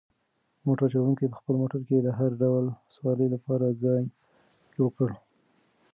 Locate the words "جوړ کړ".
4.75-5.09